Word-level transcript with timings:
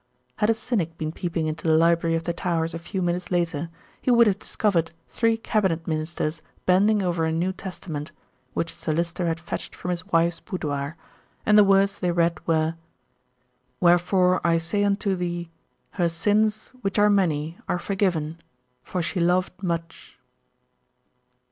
Had 0.37 0.49
a 0.49 0.55
cynic 0.55 0.97
been 0.97 1.11
peeping 1.11 1.45
into 1.45 1.67
the 1.67 1.77
library 1.77 2.15
of 2.15 2.23
The 2.23 2.33
Towers 2.33 2.73
a 2.73 2.79
few 2.79 3.03
minutes 3.03 3.29
later, 3.29 3.69
he 4.01 4.09
would 4.09 4.25
have 4.25 4.39
discovered 4.39 4.89
three 5.09 5.37
Cabinet 5.37 5.85
Ministers 5.85 6.41
bending 6.65 7.03
over 7.03 7.23
a 7.23 7.31
New 7.31 7.53
Testament, 7.53 8.11
which 8.55 8.73
Sir 8.73 8.93
Lyster 8.93 9.27
had 9.27 9.39
fetched 9.39 9.75
from 9.75 9.91
his 9.91 10.07
wife's 10.07 10.39
boudoir, 10.39 10.97
and 11.45 11.55
the 11.55 11.63
words 11.63 11.99
they 11.99 12.11
read 12.11 12.39
were: 12.47 12.77
"Wherefore 13.79 14.41
I 14.43 14.57
say 14.57 14.83
unto 14.83 15.15
thee, 15.15 15.51
Her 15.91 16.09
sins, 16.09 16.69
which 16.81 16.97
are 16.97 17.11
many, 17.11 17.59
are 17.67 17.77
forgiven; 17.77 18.39
for 18.81 19.03
she 19.03 19.19
loved 19.19 19.61
much." 19.61 20.17